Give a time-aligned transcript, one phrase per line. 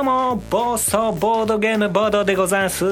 [0.00, 2.86] どうも暴走ボードゲームボードでございます。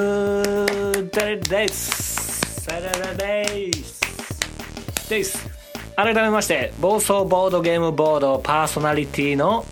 [1.10, 2.60] 誰です。
[2.60, 5.08] サララです。
[5.08, 5.48] です。
[5.96, 9.64] 改めまして暴走ボードゲームボードパーソナリティの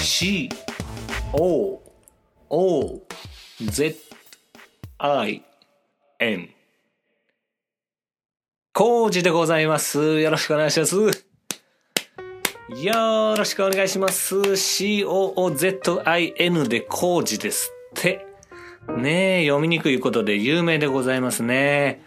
[0.00, 0.48] C
[1.32, 1.80] O
[2.50, 3.02] O
[3.62, 3.96] Z
[4.98, 5.44] I
[6.18, 6.48] N
[8.72, 10.18] コージでございます。
[10.18, 11.23] よろしくお願いします。
[12.84, 14.36] よろしくお願いします。
[14.36, 15.08] COOZIN
[16.68, 18.26] で工事ですって。
[18.98, 22.02] ねえ、読みにくいことで有名でございますね。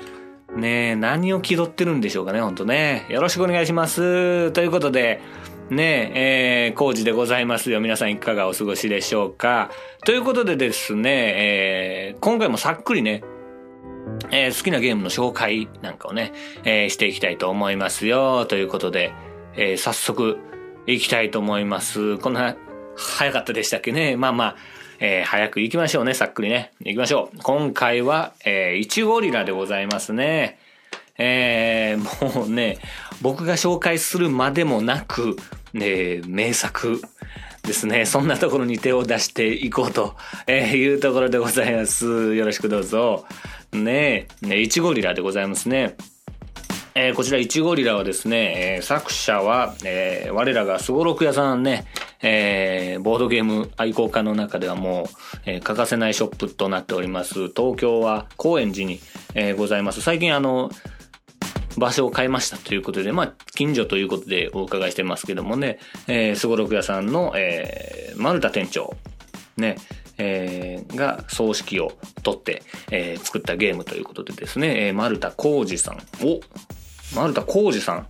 [0.55, 3.07] ねえ、何を気取ってるんでしょうかね、ほんとね。
[3.09, 4.51] よろしくお願いします。
[4.51, 5.19] ということで、
[5.71, 7.81] ねえ、えー、工事でございますよ。
[7.81, 9.71] 皆さんいかがお過ごしでしょうか。
[10.05, 13.23] ということでですね、えー、今回もさっくりね、
[14.29, 16.33] えー好きなゲームの紹介なんかをね、
[16.65, 18.45] えーしていきたいと思いますよ。
[18.45, 19.11] ということで、
[19.55, 20.37] えー早速
[20.87, 22.17] 行きたいと思います。
[22.17, 22.55] こんな
[22.95, 24.15] 早かったでしたっけね？
[24.15, 24.55] まあまあ、
[24.99, 26.13] えー早く行きましょうね。
[26.13, 26.71] さっくりね。
[26.79, 27.37] 行きましょう。
[27.43, 30.59] 今回は、えー、イチゴリラでございますね。
[31.17, 32.77] えーもうね、
[33.21, 35.35] 僕が紹介するまでもなく、
[35.73, 37.01] ね、名作
[37.63, 38.05] ですね。
[38.05, 40.15] そんなところに手を出していこうと
[40.47, 42.33] えいうところでございます。
[42.33, 43.25] よろしくどうぞ。
[43.73, 45.97] ねえ、ね、イチゴリラでございますね。
[46.99, 51.85] えーこちら、イチゴリラはですね、えー作者は、えー我らがすごろく屋さんね、
[52.23, 55.05] えーボードゲーム愛好家の中ではもう、
[55.45, 57.49] えー欠かせないショップとなっております。
[57.49, 58.99] 東京は高円寺に、
[59.35, 60.01] えーございます。
[60.01, 60.71] 最近あの、
[61.77, 65.77] 場所を変えましたということで、まあ、近所ということでお伺いしてますけどもね、
[66.07, 68.95] えー、すごろく屋さんの、えー、丸田店長、
[69.55, 69.75] ね、
[70.17, 71.91] えーが葬式を
[72.23, 75.99] 取って、えー作ったゲームということでですね、えー丸田浩二さん。
[76.23, 76.39] お
[77.15, 78.07] 丸田浩二さん。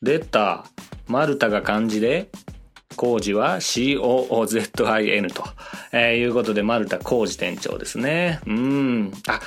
[0.00, 0.64] 出た。
[1.06, 2.30] 丸田が漢字で、
[2.96, 4.70] 浩二は COOZIN
[5.32, 5.44] と、
[5.92, 8.40] えーいうことで丸田浩二店長ですね。
[8.46, 9.12] うん。
[9.28, 9.40] あ、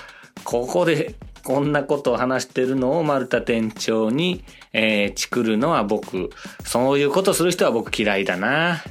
[0.43, 4.43] ここでこんなことを話してるのを丸田店長に、
[4.73, 6.29] えー、チクるのは僕。
[6.63, 8.83] そういうことする人は僕嫌いだな。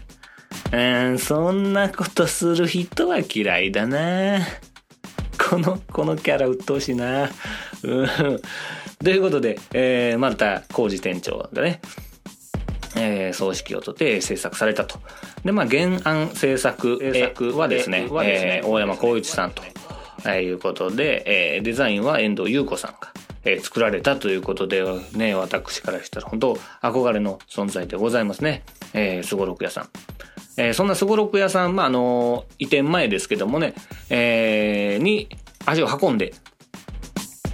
[0.72, 4.40] うん、そんなことする人は嫌いだな。
[5.50, 7.28] この、このキャラ鬱陶しいな。
[7.82, 8.06] うん。
[9.04, 11.82] ということで、えー、丸田浩二店長がね、
[12.96, 14.98] えー、葬式をとって制作されたと。
[15.44, 19.62] で、まあ、原案制作制作はですね、えー大山光一さんと、
[20.24, 23.12] えーいうことで、えーデザインは遠藤優子さんが、
[23.44, 24.82] えー作られたということで、
[25.12, 28.62] ね、私からしたら本当憧れの存在でございますね。
[28.94, 29.88] えー、すごろく屋さん。
[30.56, 33.74] えーそんなすごろく屋さん、まあ、あの移転前ですけどもね、
[34.08, 35.28] えーに
[35.66, 36.32] 足を運んで、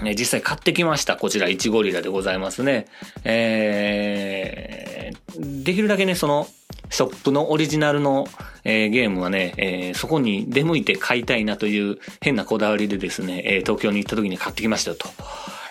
[0.03, 1.17] ね、実際買ってきました。
[1.17, 2.87] こちら、イチゴリラでございますね。
[3.35, 5.21] えー
[5.65, 6.49] できるだけね、その、
[6.91, 8.27] ショップのオリジナルの、
[8.65, 15.09] えーゲームはね、えーそこに出向いて買いたいなという変なこだわりでですね、えー東京に行った時に買ってきましたよと。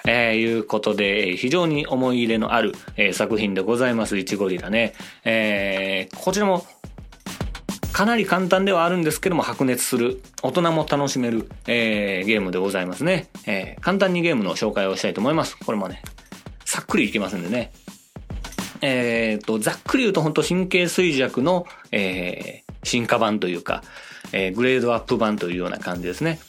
[0.08, 4.94] えーいうことで、非常に思い入れのある、えー作品でございます、イチゴリラね。
[5.26, 6.66] えーこちらも
[8.00, 15.58] かなり簡単ではあるんですけども白熱する大人も楽しめる、えーゲームでございますね、えー簡単にゲームの紹介をしたいと思います。
[15.58, 16.02] これもね
[16.64, 17.74] さっくりいきますんでね。
[18.82, 23.84] えーとざっくり言うと本当神経衰弱の、えー進化版というか、
[24.32, 26.40] えーグレードアップ版というような感じですね。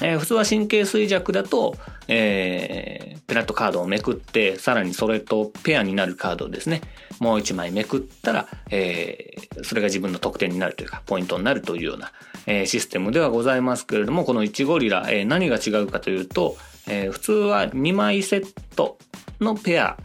[0.00, 1.76] えー普通は神経衰弱だと、
[2.08, 6.82] えーペラットカードをめくって、さらにそれとペアになるカードをですね、
[7.20, 12.12] もう一枚めくったら、えーそれが自分の得点になるというか、ポイントになるというような、
[12.46, 18.98] えーシステムではございますけれども、このイチゴリラ、えー何が違うかというと、えー普通は2枚セット
[19.40, 19.96] のペア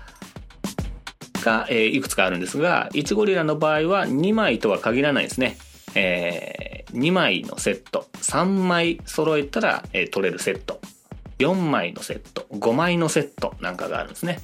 [1.43, 5.57] が、えーいくつかあるんですが、イチゴリラの場合は2枚とは限らないですね。
[5.95, 10.78] えー2枚のセット、3枚揃えたら、えー取れるセット、
[11.39, 14.39] 4枚のセット、5枚のセットなんかがあるんですね。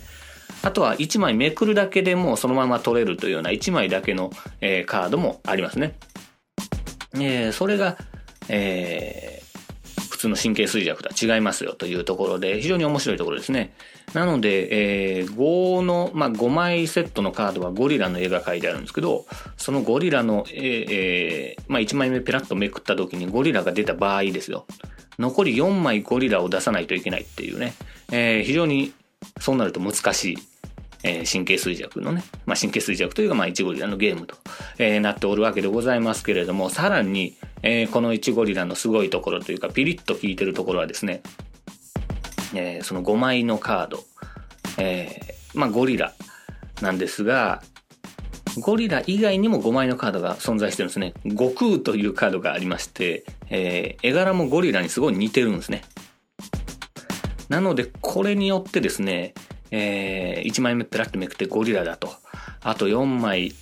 [0.64, 4.32] あとは1枚めくるだけでもそのまま取れるというような1枚だけの、
[4.62, 5.96] えーカードもありますね。
[7.14, 7.98] えーそれが、
[8.50, 9.36] えー
[10.16, 13.74] 普通の神経衰弱とは違いますよというところで、非常に面白いところですね。
[14.14, 19.26] なので、えー、5の、まあ、5枚セットのカードはゴリラの絵が描いてあるんですけど、
[19.58, 24.66] そのゴリラの絵、えー、まあ、1枚目ペラッとめくった時にゴリラが出た場合ですよ。
[25.20, 27.74] 残り4枚ゴリラを出さないといけないっていうね、
[28.12, 28.94] えー、非常に
[29.40, 30.38] そうなると難しい
[31.08, 34.36] えー、神経衰弱のね、まあ、神経衰弱というか、まあ、1ゴリラのゲームと、
[34.80, 41.22] えー、なっておるわけでございますけれども、さらに、えー、この1ゴリラのすごいところというか、ピリッと効いてるところはですね、
[42.56, 44.04] えー、その5枚のカード、
[44.80, 46.12] えー、まあ、ゴリラ
[46.82, 47.62] なんですが、
[48.58, 51.14] ゴリラ以外にも5枚のカードが存在してるんですね。
[51.28, 55.84] 悟空というカードがありまして、えー、絵柄もゴリラにすごい似てるんですね。
[57.50, 59.34] なので、これによってですね、
[59.72, 62.10] えー、1枚目ペラッとめくってゴリラだと。
[62.62, 63.54] あと4枚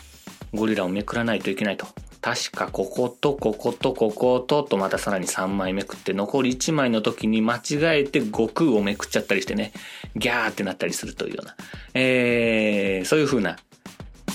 [0.53, 1.87] ゴリラをめくらないといけないと。
[2.21, 9.73] 確かこことこことここととまたさらに3枚めくって残り1枚の時に間違えて悟空をめくっちゃったりしてね、
[10.15, 11.55] ギャーってなったりするというような、
[11.93, 13.57] えー、そういう風な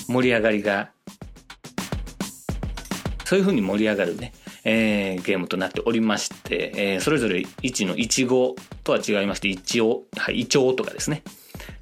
[0.09, 0.89] 盛り上がりが、
[3.25, 4.33] そういう風に盛り上がるね、
[4.65, 11.21] えー、ゲームとなっておりまして、えー、それぞれ1の1とは違いまして、一応、はい、イチョウとかですね。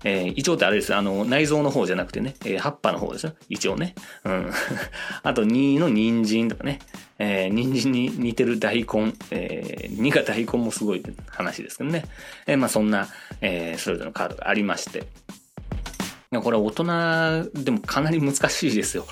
[0.03, 0.93] えー、イチョウってあれです。
[0.93, 3.33] あの、内臓の方じゃなくてね、えー、葉っぱの方ですよ。
[3.47, 3.95] イチョウね。
[4.25, 4.51] うん。
[5.23, 6.79] あと、2の人参とかね。
[7.19, 9.13] えー、人参に似てる大根。
[9.31, 12.03] えー、2が大根もすごい話ですけどね。
[12.45, 13.07] えー、まあそんな、
[13.41, 15.05] えー、それぞれのカードがありまして。
[16.31, 19.05] これ大人でもかなり難しいですよ。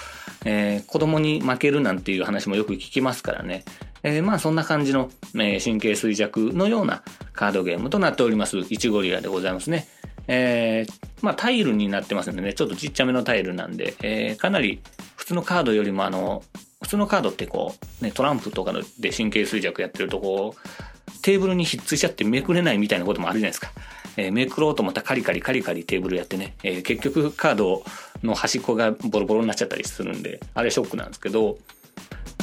[0.43, 3.63] えー、子供に負けるなんていう話もよく聞きますからね。
[4.03, 7.03] えー、まあそんな感じの、えー、神経衰弱のような
[7.33, 8.59] カードゲームとなっております。
[8.69, 9.87] イチゴリラでございますね。
[10.27, 10.85] え、
[11.21, 14.81] まあタイルになってますんでね、ちょっとちっちゃめのタイルなんで、え、かなり
[15.15, 16.43] 普通のカードよりもあの、
[16.81, 20.94] 普通のカードってこう、ね、トランプとかで神経衰弱やってるとこう、
[21.25, 23.71] テーブルにひっついちゃってめくれないみたいなこともあるじゃないですか。
[24.15, 27.83] えー、めくろうと思ったらカリカリカリカリテーブルやってね、えー、結局カード
[28.21, 31.57] の端っこがボロボロになっちゃったりするんで、あれショックなんですけど、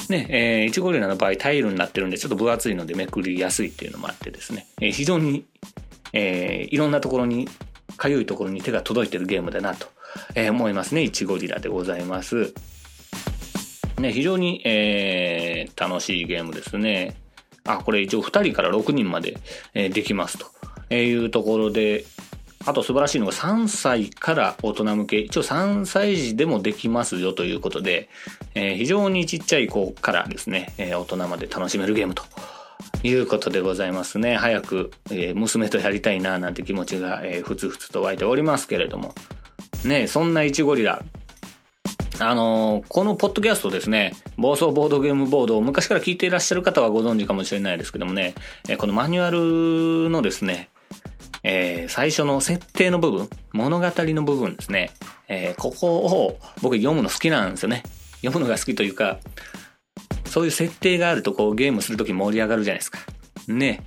[0.08, 5.44] ね、えー、1ゴリラの場合タイルになってるんでちょっと分厚いのでめくりやすいっていうのもあってですね、えー、非常に、
[6.12, 7.49] えー、いろんなところに
[7.96, 9.87] かゆいところに手が届いてるゲームだなと、
[10.34, 11.05] えー、思いますね。
[11.05, 12.52] イチゴリラでございます。
[14.00, 17.21] ね、非常に、えー、楽しいゲームですね。
[17.64, 19.38] あ、これ一応2人から6人まで、
[19.74, 22.04] え、できますというところで、
[22.64, 28.08] あと素晴らしいのが3歳から大人向け、一応3歳児でもできますよということで、
[28.54, 32.22] えー、非常にちっちゃい子からですね、えー、大人まで楽しめるゲームと
[33.02, 34.36] いうことでございますね。
[34.36, 39.14] 早く、えー、娘とやりたいななんて気持ちが、え、ふつふつと湧いておりますけれども。
[39.84, 41.02] ねそんなイチゴリラ。
[42.18, 48.34] あのー、このポッドキャストですね、暴走ボードゲームボードを昔から聞いていらっしゃる方はご存知かもしれないですけどもね、
[48.68, 50.68] え、このマニュアルのですね、
[51.42, 54.90] えー、最初の設定の部分、物語の部分ですね、
[55.28, 57.82] えー、ここを僕読むの好きなんですよね。
[58.20, 59.18] 読むのが好きというか、
[60.26, 63.00] そういう設定があるとこうゲームするとき盛り上がるじゃないですか。
[63.48, 63.82] ね。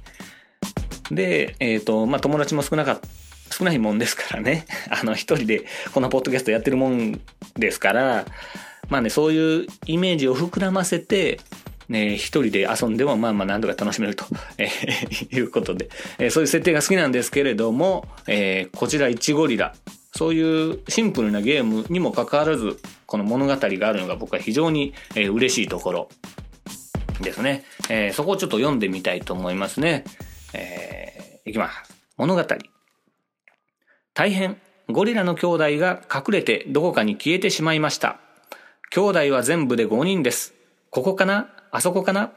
[1.12, 3.08] で、えっ、ー、と、まあ、友達も少なかった。
[3.56, 4.66] 少ないもんですからね。
[4.90, 7.22] あの、一人でこのポッドキャストやってるもん
[7.56, 8.26] ですから、
[8.90, 11.40] まあね、そういうイメージを膨らませて、
[11.88, 14.26] ね、一人で遊んでもまあまあ何度か楽しめると、
[14.58, 19.74] えー、いうことで、えー、そういう設定が好きなんですけれども、えー、こちらイチゴリラ。
[20.18, 26.10] そういうシンプルなゲームにもかかわらず、この物語があるのが僕は非常に、えー、嬉しいところ
[27.20, 27.66] ですね。
[27.90, 30.06] えー、そこをちょっと読んでみたいと思いますね。
[30.54, 31.94] えー、いきます。
[32.18, 32.75] 物語。
[34.16, 38.18] 大変、ゴリラの兄弟が隠れてどこかに消えてしまいました。
[38.90, 40.54] 兄弟は全部で5人です。
[40.90, 41.50] ここかな？
[41.70, 42.32] あそこかな？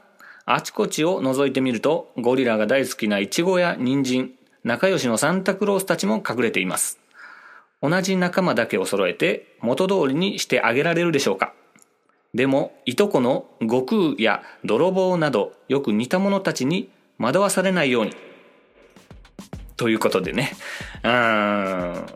[0.44, 4.32] あちこちを覗いてみると、ゴリラが大好きなイチゴや人参、
[4.64, 6.99] 仲良しのサンタクロースたちも隠れています。
[7.80, 11.54] 同じ仲間だけを揃えて元通りにしてあげられるでしょうか
[12.35, 18.16] でも、いとこの悟空や泥棒などよく似た者たちに惑わされないように。
[19.78, 20.52] ということでね。
[21.02, 22.06] うん。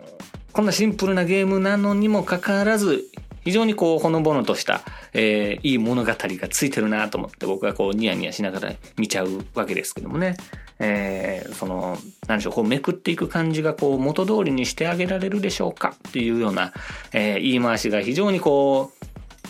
[0.52, 3.04] こんなシンプルなゲームなのにもかかわらず、
[3.45, 4.83] 非常にこう、ほのぼのとした、
[5.14, 10.37] えー、いい物語がついてるなと思って僕はこう、ニヤニヤしながら見ちゃうわけですけどもね。
[10.78, 11.97] えー、その、
[12.28, 16.73] 何でしょう、こう、めくっていく感じがこう、元通りにしてあげられるでしょうかっていうような、
[17.12, 18.92] えー、言い回しが非常にこ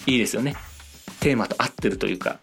[0.07, 0.57] う、いいですよね。
[1.21, 2.39] テーマと合ってるというか。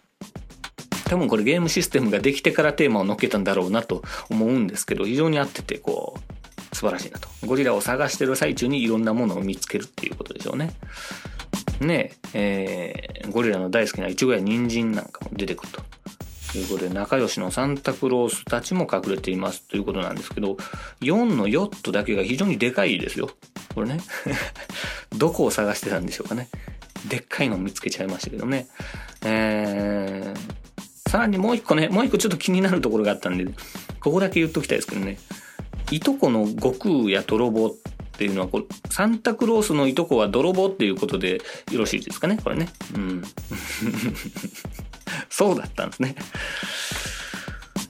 [1.10, 7.28] 多分これゲームシステムができてからテーマを乗っけたんだろうなと思うんですけど、非常に合ってて、こう、素晴らしいなと。
[7.44, 10.70] ゴリラを探してる最中にいろんなものを見つけるっていうことでしょうね。
[11.80, 15.82] ねえ、えー、ゴリラの大好きなイチゴや人参なんかも出てくると。
[16.52, 20.56] ということで仲良しのサンタクロースたちも隠れていますということなんですけど
[21.00, 23.30] 4のヨットだけが非常にでかいですよ
[23.72, 24.00] これね
[25.16, 26.48] どこを探してたんでしょうかね
[27.06, 28.66] でっかいの見つけちゃいましたけどね
[29.24, 30.59] えー、
[31.10, 33.44] さらにもう一個ねもう一個ちょっと気になるところがあったんで
[33.98, 35.18] ここだけ言っときたいですけどね。
[35.90, 37.70] いとこの悟空や泥棒っ
[38.16, 42.38] ていうのはこうサンタクロースのいとこは泥棒っていうことでよろしいですかね？
[42.44, 42.68] これね。
[42.94, 43.22] うん。
[45.28, 46.14] そうだったんですね。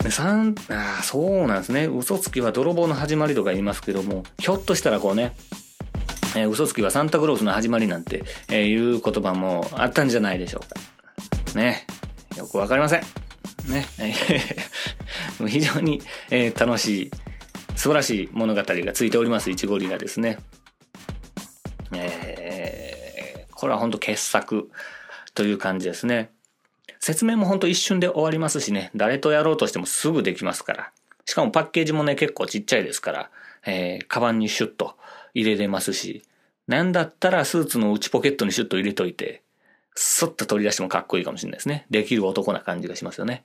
[0.08, 1.88] さんあそうなんですね。
[1.88, 5.36] 嘘つきは泥棒の始まりとか言いますけどもひょっとしたらこうね
[6.36, 11.58] えー、嘘つきはサンタクロースの始まりなんて、えー、いう言葉もあったんじゃないでしょうか。
[11.58, 11.86] ね。
[12.40, 13.02] よくわかりません。
[13.68, 13.86] ね。
[15.46, 17.10] 非常に、えー、楽しい、
[17.76, 20.38] 素晴らしい物語がついております、イチゴリラですね。
[21.92, 24.70] えー、これは本当傑作
[25.34, 26.30] という感じですね。
[26.98, 30.92] 説明も本当一瞬で終わりますしね、誰とやろうとしてもすぐできますから。
[31.26, 33.30] しかもパッケージもね、結構ちっちゃいですから、
[33.66, 34.96] えー、カバンにシュッと
[35.34, 36.22] 入れれますし、
[36.66, 39.42] なんだったらスーツの内ポケットにシュッと入れといて、
[39.94, 41.86] スッと取り出してもかっこいいかもしれないですね。
[41.90, 43.44] できる男な感じがしますよね。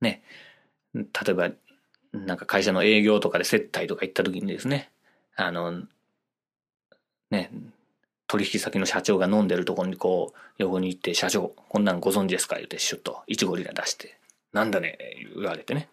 [0.00, 0.22] ね。
[0.94, 1.50] 例えば、
[2.12, 4.90] なんか会社の営業とかで接待とか行った時にですね、
[5.36, 5.84] あの、
[7.30, 7.50] ね、
[8.26, 12.56] 取引先の社長が飲んでるところにこう、横に行って、社長、こんなんご存知ですか？
[12.56, 14.18] 言って、シュッと、イチゴリラ出して、
[14.52, 14.98] なんだね、
[15.36, 15.88] 言われてね。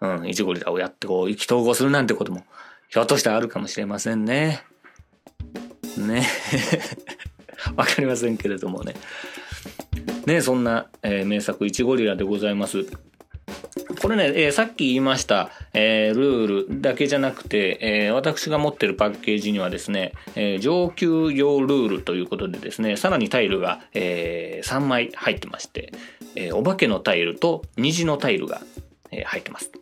[0.00, 2.44] うん、イチゴリラをやってこう、意気投合するなんてことも、
[2.88, 4.64] ひょっとしたらあるかもしれませんね。
[5.96, 6.26] ね。
[7.76, 8.94] わかりませんけれどもね。
[10.26, 12.86] ね、そんな、えー、名作、イチゴリラでございます。
[14.00, 25.92] これね、えー、さっき言いました、えー、ルールだけじゃなくて、えー、私が持ってるパッケージにはですね、え上級用ルールということでですね、さらにタイルが、え3枚入ってまして、
[26.36, 28.62] えお化けのタイルと虹のタイルが、
[29.10, 29.72] え入ってます。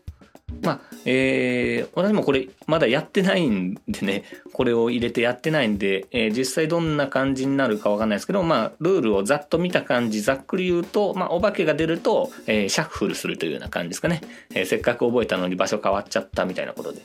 [0.68, 14.20] まあ、えー、私もこれまだやってないんでね、これを入れてやってないんで、えー、実際どんな感じになるかわかんないですけど、まあ、ルールをざっと見た感じ、ざっくり言うと、まあ、お化けが出ると、えー、シャッフルするというような感じですかね。
[14.54, 17.00] えー、せっかく覚えたのに場所変わっちゃったみたいなことで。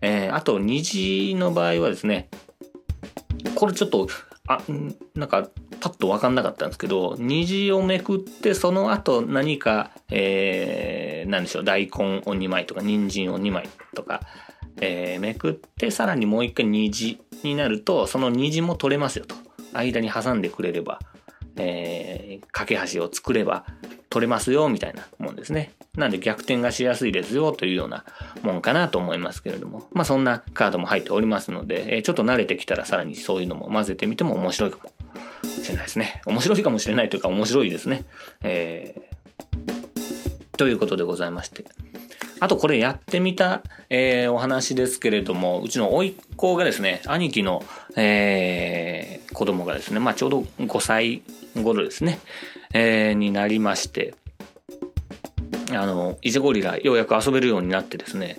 [0.00, 2.30] えー、あと、虹の場合はですね、
[3.54, 4.08] これちょっと、
[4.46, 4.62] あ、
[5.14, 5.50] なんか、
[5.82, 14.20] パッと分かんなかったんですけど、虹をめくってその後何か、えー、何でしょう、大根を2枚とか、人参を2枚とか、
[14.80, 19.34] えー、めくってさらにもう一回虹になると、その虹も取れますよと。
[19.72, 21.00] 間に挟んでくれれば、
[21.56, 23.64] えー、架け橋を作れば
[24.10, 25.72] 取れますよみたいなもんですね。
[25.96, 28.04] なんで逆転がしやすいですよというような
[28.42, 34.90] もんかなと思いますけれども、まあそんなカードも入っておりますので、えー、ちょっと慣れてきたらさらにそういうのも混ぜてみても面白いかも
[35.44, 36.20] しれないですね。
[36.26, 38.04] 面白いかもしれないというか面白いですね。
[38.42, 39.11] えー、
[40.62, 41.64] ということでございまして。
[42.38, 47.64] あとこれやってみた、えー、お話ですけれども、うちの甥っ子がですね、兄貴の、
[47.96, 51.22] えー、子供がですね、まあちょうど5歳
[51.60, 52.20] 頃ですね、
[52.74, 54.14] えー、になりまして、
[55.72, 58.36] あの、イジゴリラようやく遊べるようになってですね、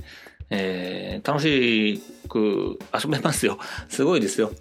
[0.50, 3.60] えー、楽しく遊べますよ。
[3.90, 4.54] すごいですよ。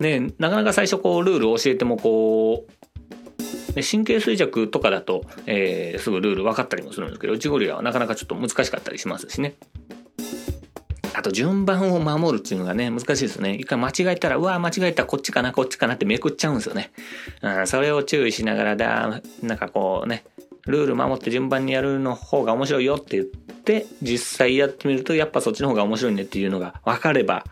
[0.00, 2.77] ね、なかなか最初こうルールを教えてもこう、
[3.74, 9.54] ね、神経衰弱とかだと、えー、すぐルール分かったりもするんですけど、内ゴリラはなかなかちょっと難しかったりしますしね。
[11.14, 13.54] あと順番を守るっていうのがね、難しいですね。
[13.56, 16.92] 一回間違えたら、うわ間違えたこっちかな、こっちかなってめくっちゃうんですよね。
[17.42, 20.24] うん、それを注意しながらだ、なんかこうね、
[20.66, 27.44] ルール守って順番にやるの方が面白いよって言って、実際やってみると、やっぱそっちの方が面白いねっていうのが分かれば、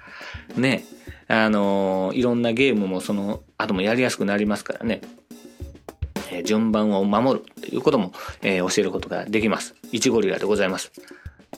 [0.56, 0.85] ね、
[1.28, 5.00] あのいろんなゲームもその後もやりやすくなりますからね。
[6.36, 8.12] えー、順番を守るということも、
[8.42, 9.74] えー、教えることができます。
[9.92, 10.92] 1ゴリラでございます。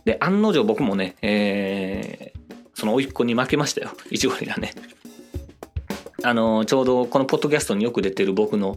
[0.05, 3.91] で、案の定僕もね、えー、その甥っ子に負けましたよ。
[4.11, 4.73] 1ゴリラね。
[6.25, 8.77] あのちょうどこのポッドキャストによく出てる僕の、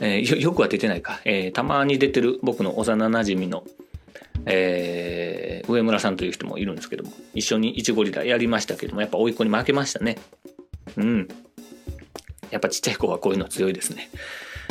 [0.00, 3.64] えー、よくは出てないか、えー、たまに出てる僕の幼馴染の、
[4.46, 10.16] えー、上村さんという人もいるんですけども、一緒にイチゴリラやりましたけども、やっぱ甥っ子に負けましたね。
[10.96, 11.28] うん。
[12.50, 14.08] やっぱちっちゃい子はこういうの強いですね。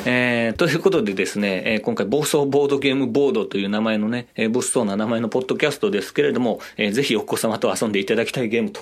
[0.08, 8.82] えー、ということでですね、えー、今回暴走ボードゲームボードという名前のね、えー、物騒な名前のポッドキャストですけれども、えー、ぜひお子様と遊んでいただきたいゲームと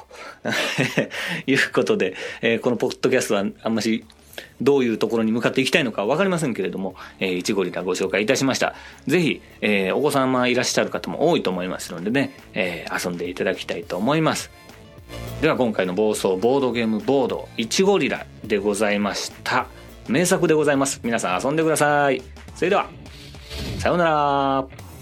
[1.47, 4.03] いうことで、えー、このポッドキャストはあんまし
[4.61, 8.75] どういうところに向かっていきたいのか分かりませんけれども、えー、いちごリラご紹介いたしました。
[9.07, 14.51] ぜひ、えー、お子様いらっしゃる方も多いと思いますのでね、えー、遊んでいただきたいと思います。
[15.41, 19.67] では今回の暴走ボードゲームボード、いちごリラでございました。
[20.07, 20.99] 名作でございます。
[21.03, 22.21] 皆さん遊んでください。
[22.55, 22.87] それでは。
[23.79, 24.92] さようなら。